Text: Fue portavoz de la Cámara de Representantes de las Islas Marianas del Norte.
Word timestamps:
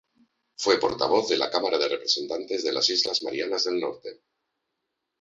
Fue 0.57 0.79
portavoz 0.79 1.29
de 1.29 1.37
la 1.37 1.51
Cámara 1.51 1.77
de 1.77 1.87
Representantes 1.89 2.63
de 2.63 2.71
las 2.71 2.89
Islas 2.89 3.21
Marianas 3.21 3.65
del 3.65 3.79
Norte. 3.79 4.21